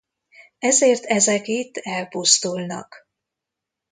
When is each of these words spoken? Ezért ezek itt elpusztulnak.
Ezért 0.59 1.03
ezek 1.05 1.47
itt 1.47 1.77
elpusztulnak. 1.77 3.07